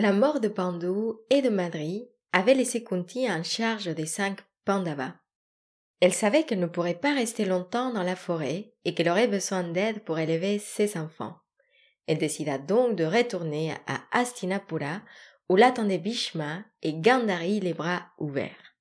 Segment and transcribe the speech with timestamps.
[0.00, 5.14] La mort de Pandu et de Madri avait laissé Kunti en charge des cinq Pandavas.
[6.00, 9.64] Elle savait qu'elle ne pourrait pas rester longtemps dans la forêt et qu'elle aurait besoin
[9.64, 11.34] d'aide pour élever ses enfants.
[12.06, 15.00] Elle décida donc de retourner à Astinapura
[15.48, 18.76] où l'attendaient Bhishma et Gandhari les bras ouverts.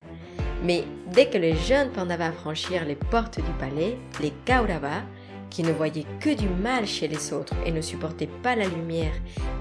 [0.61, 5.01] Mais dès que les jeunes Pandavas franchirent les portes du palais, les Kauravas,
[5.49, 9.13] qui ne voyaient que du mal chez les autres et ne supportaient pas la lumière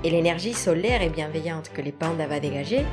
[0.05, 2.87] et l'énergie solaire et bienveillante que les Pandavas dégageaient,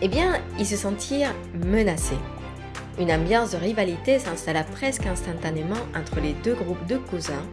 [0.00, 2.18] eh bien, ils se sentirent menacés.
[2.98, 7.46] Une ambiance de rivalité s'installa presque instantanément entre les deux groupes de cousins.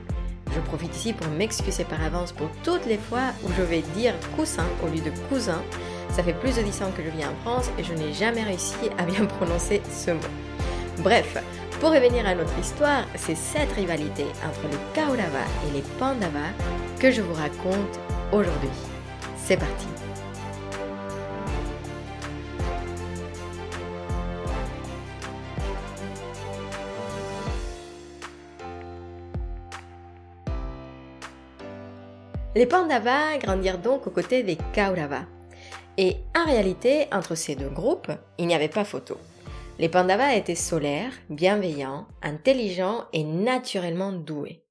[0.54, 4.14] Je profite ici pour m'excuser par avance pour toutes les fois où je vais dire
[4.36, 5.62] cousin au lieu de cousin.
[6.12, 8.44] Ça fait plus de 10 ans que je vis en France et je n'ai jamais
[8.44, 10.20] réussi à bien prononcer ce mot.
[11.00, 11.38] Bref,
[11.80, 16.48] pour revenir à notre histoire, c'est cette rivalité entre les Kaurava et les Pandava
[17.00, 18.00] que je vous raconte
[18.32, 18.70] aujourd'hui.
[19.38, 19.88] C'est parti
[32.56, 35.26] Les Pandavas grandirent donc aux côtés des Kauravas.
[35.98, 39.18] Et en réalité, entre ces deux groupes, il n'y avait pas photo.
[39.78, 44.64] Les Pandavas étaient solaires, bienveillants, intelligents et naturellement doués.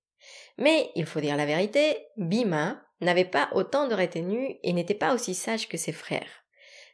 [0.56, 5.12] Mais, il faut dire la vérité, Bhima n'avait pas autant de retenue et n'était pas
[5.12, 6.44] aussi sage que ses frères.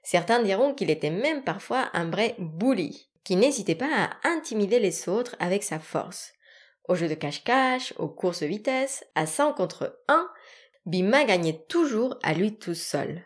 [0.02, 5.08] Certains diront qu'il était même parfois un vrai bully, qui n'hésitait pas à intimider les
[5.08, 6.32] autres avec sa force.
[6.88, 10.28] Au jeu de cache-cache, aux courses vitesse, à 100 contre 1,
[10.84, 13.22] Bima gagnait toujours à lui tout seul.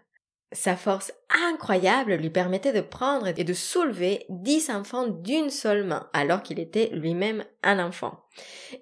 [0.55, 1.13] Sa force
[1.51, 6.61] incroyable lui permettait de prendre et de soulever dix enfants d'une seule main, alors qu'il
[6.61, 8.21] était lui-même un enfant.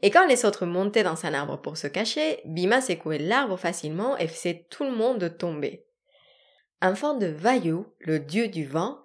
[0.02, 4.18] Et quand les autres montaient dans un arbre pour se cacher, Bima secouait l'arbre facilement
[4.18, 5.86] et faisait tout le monde tomber.
[6.82, 8.98] Enfant de Vayu, le dieu du vent,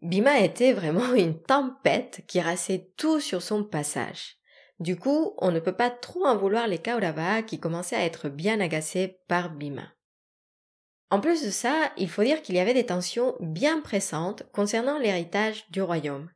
[0.00, 4.36] Bima était vraiment une tempête qui rassait tout sur son passage.
[4.78, 8.28] Du coup, on ne peut pas trop en vouloir les Kauravas qui commençaient à être
[8.28, 9.88] bien agacés par Bhima.
[11.12, 14.98] En plus de ça, il faut dire qu'il y avait des tensions bien pressantes concernant
[14.98, 16.30] l'héritage du royaume.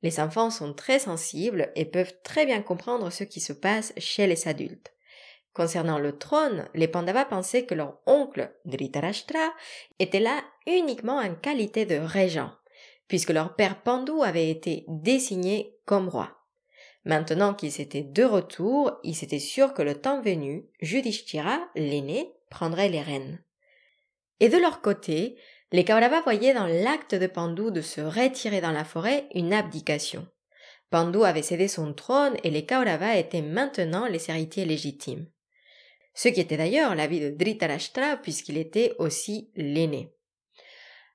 [0.00, 4.26] Les enfants sont très sensibles et peuvent très bien comprendre ce qui se passe chez
[4.26, 4.94] les adultes.
[5.52, 9.52] Concernant le trône, les Pandavas pensaient que leur oncle, Dhritarashtra,
[9.98, 12.52] était là uniquement en qualité de régent,
[13.08, 16.38] puisque leur père Pandu avait été désigné comme roi.
[17.04, 22.88] Maintenant qu'ils étaient de retour, ils étaient sûrs que le temps venu, Judishthira, l'aîné, prendrait
[22.88, 23.44] les rênes.
[24.40, 25.36] Et de leur côté,
[25.72, 30.26] les Kauravas voyaient dans l'acte de Pandu de se retirer dans la forêt une abdication.
[30.90, 35.26] Pandu avait cédé son trône et les Kauravas étaient maintenant les héritiers légitimes.
[36.14, 40.12] Ce qui était d'ailleurs l'avis de Dhritarashtra puisqu'il était aussi l'aîné.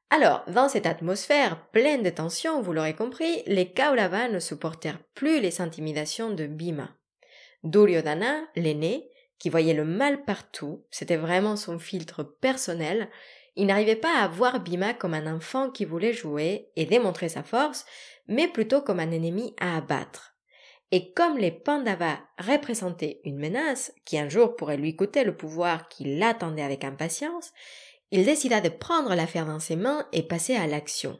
[0.09, 5.41] Alors, dans cette atmosphère pleine de tensions, vous l'aurez compris, les Kauravas ne supportèrent plus
[5.41, 6.95] les intimidations de Bhima.
[7.63, 13.09] Duryodhana, l'aîné, qui voyait le mal partout, c'était vraiment son filtre personnel,
[13.55, 17.41] il n'arrivait pas à voir Bhima comme un enfant qui voulait jouer et démontrer sa
[17.41, 17.85] force,
[18.27, 20.35] mais plutôt comme un ennemi à abattre.
[20.91, 25.89] Et comme les Pandavas représentaient une menace qui un jour pourrait lui coûter le pouvoir
[25.89, 27.51] qui l'attendait avec impatience,
[28.11, 31.19] il décida de prendre l'affaire dans ses mains et passer à l'action.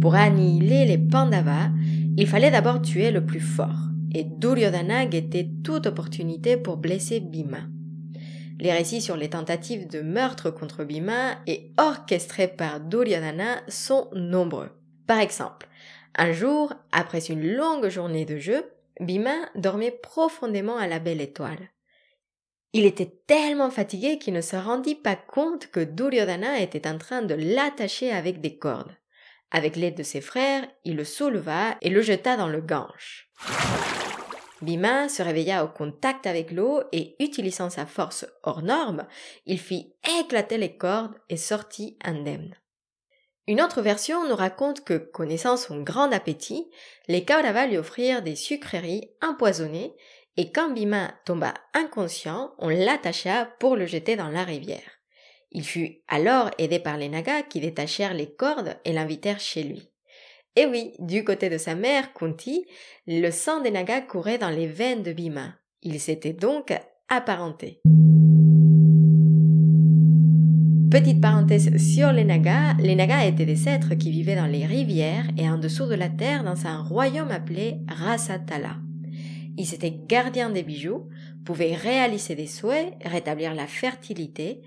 [0.00, 1.70] Pour annihiler les Pandavas,
[2.16, 7.62] il fallait d'abord tuer le plus fort, et Duryodhana guettait toute opportunité pour blesser Bhima.
[8.60, 14.70] Les récits sur les tentatives de meurtre contre Bhima et orchestrés par Duryodhana sont nombreux.
[15.06, 15.68] Par exemple,
[16.16, 18.64] un jour, après une longue journée de jeu,
[19.00, 21.70] Bhima dormait profondément à la belle étoile.
[22.72, 27.22] Il était tellement fatigué qu'il ne se rendit pas compte que Duryodhana était en train
[27.22, 28.92] de l'attacher avec des cordes.
[29.50, 33.30] Avec l'aide de ses frères, il le souleva et le jeta dans le Gange.
[34.60, 39.06] Bhima se réveilla au contact avec l'eau et, utilisant sa force hors norme,
[39.46, 42.56] il fit éclater les cordes et sortit indemne.
[43.46, 46.68] Une autre version nous raconte que, connaissant son grand appétit,
[47.06, 49.94] les Kauravas lui offrirent des sucreries empoisonnées
[50.36, 54.97] et quand Bhima tomba inconscient, on l'attacha pour le jeter dans la rivière.
[55.50, 59.88] Il fut alors aidé par les Nagas qui détachèrent les cordes et l'invitèrent chez lui.
[60.56, 62.66] Et oui, du côté de sa mère, Kunti,
[63.06, 65.54] le sang des Nagas courait dans les veines de Bhima.
[65.82, 66.72] Il s'était donc
[67.08, 67.80] apparenté.
[70.90, 75.26] Petite parenthèse sur les Nagas, les Nagas étaient des êtres qui vivaient dans les rivières
[75.36, 78.76] et en dessous de la terre dans un royaume appelé Rasatala
[79.56, 81.08] Ils étaient gardiens des bijoux,
[81.44, 84.62] pouvaient réaliser des souhaits, rétablir la fertilité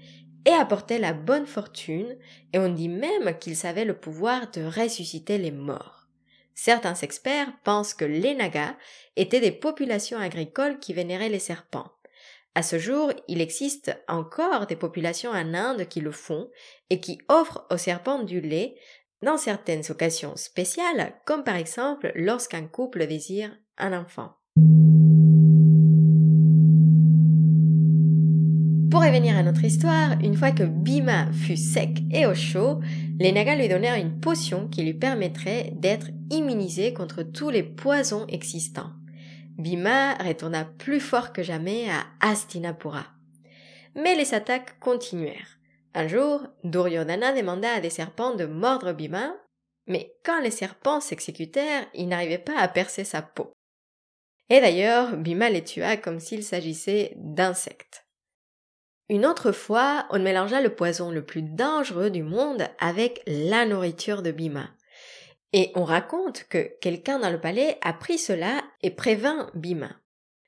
[0.45, 2.17] et apporter la bonne fortune,
[2.53, 6.07] et on dit même qu'ils avaient le pouvoir de ressusciter les morts.
[6.55, 8.75] Certains experts pensent que les Nagas
[9.15, 11.91] étaient des populations agricoles qui vénéraient les serpents.
[12.53, 16.49] À ce jour, il existe encore des populations en Inde qui le font
[16.89, 18.75] et qui offrent aux serpents du lait
[19.21, 24.35] dans certaines occasions spéciales, comme par exemple lorsqu'un couple désire un enfant.
[28.91, 32.81] Pour revenir à notre histoire, une fois que Bhima fut sec et au chaud,
[33.19, 38.27] les Nagas lui donnèrent une potion qui lui permettrait d'être immunisé contre tous les poisons
[38.27, 38.91] existants.
[39.57, 43.05] Bhima retourna plus fort que jamais à Hastinapura.
[43.95, 45.57] Mais les attaques continuèrent.
[45.93, 49.33] Un jour, Duryodhana demanda à des serpents de mordre Bhima,
[49.87, 53.53] mais quand les serpents s'exécutèrent, ils n'arrivaient pas à percer sa peau.
[54.49, 58.05] Et d'ailleurs, Bhima les tua comme s'il s'agissait d'insectes.
[59.11, 64.21] Une autre fois, on mélangea le poison le plus dangereux du monde avec la nourriture
[64.21, 64.69] de Bhima.
[65.51, 69.89] Et on raconte que quelqu'un dans le palais a pris cela et prévint Bhima.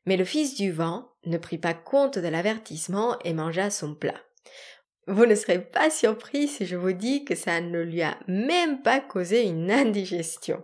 [0.05, 4.21] Mais le fils du vent ne prit pas compte de l'avertissement et mangea son plat.
[5.07, 8.81] Vous ne serez pas surpris si je vous dis que ça ne lui a même
[8.81, 10.63] pas causé une indigestion.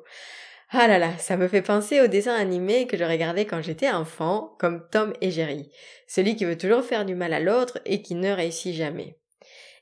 [0.71, 3.89] Ah là là, ça me fait penser au dessin animé que je regardais quand j'étais
[3.89, 5.71] enfant, comme Tom et Jerry,
[6.07, 9.17] celui qui veut toujours faire du mal à l'autre et qui ne réussit jamais.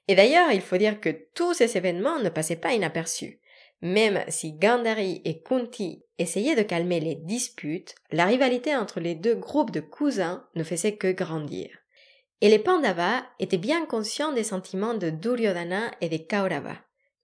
[0.07, 3.41] Et d'ailleurs, il faut dire que tous ces événements ne passaient pas inaperçus.
[3.81, 9.35] Même si Gandhari et Kunti essayaient de calmer les disputes, la rivalité entre les deux
[9.35, 11.69] groupes de cousins ne faisait que grandir.
[12.39, 16.77] Et les Pandavas étaient bien conscients des sentiments de Duryodhana et des Kaurava.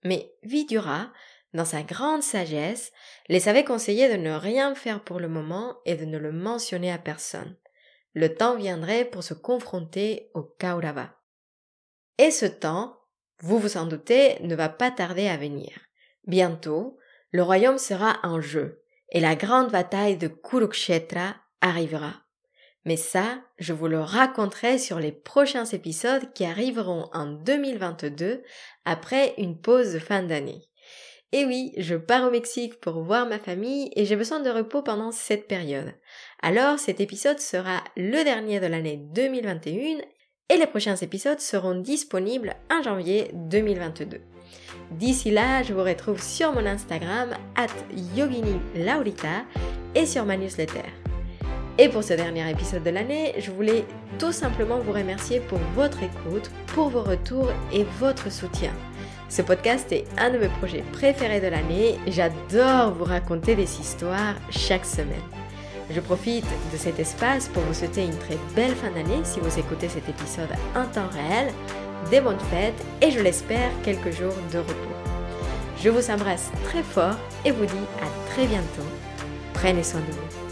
[0.04, 1.10] Mais Vidura
[1.54, 2.92] dans sa grande sagesse,
[3.28, 6.92] les avait conseillé de ne rien faire pour le moment et de ne le mentionner
[6.92, 7.56] à personne.
[8.12, 11.14] Le temps viendrait pour se confronter au Kaurava.
[12.18, 12.98] Et ce temps,
[13.38, 15.70] vous vous en doutez, ne va pas tarder à venir.
[16.26, 16.98] Bientôt,
[17.30, 22.14] le royaume sera en jeu et la grande bataille de Kurukshetra arrivera.
[22.84, 28.42] Mais ça, je vous le raconterai sur les prochains épisodes qui arriveront en 2022
[28.84, 30.62] après une pause de fin d'année.
[31.36, 34.82] Et oui, je pars au Mexique pour voir ma famille et j'ai besoin de repos
[34.82, 35.92] pendant cette période.
[36.40, 40.04] Alors cet épisode sera le dernier de l'année 2021
[40.48, 44.20] et les prochains épisodes seront disponibles en janvier 2022.
[44.92, 47.66] D'ici là, je vous retrouve sur mon Instagram at
[48.14, 49.42] Yogini Laurita
[49.96, 50.84] et sur ma newsletter.
[51.78, 53.84] Et pour ce dernier épisode de l'année, je voulais
[54.20, 58.70] tout simplement vous remercier pour votre écoute, pour vos retours et votre soutien.
[59.28, 61.98] Ce podcast est un de mes projets préférés de l'année.
[62.06, 65.22] J'adore vous raconter des histoires chaque semaine.
[65.90, 69.58] Je profite de cet espace pour vous souhaiter une très belle fin d'année si vous
[69.58, 71.52] écoutez cet épisode en temps réel,
[72.10, 74.74] des bonnes fêtes et je l'espère quelques jours de repos.
[75.82, 78.88] Je vous embrasse très fort et vous dis à très bientôt.
[79.52, 80.43] Prenez soin de vous.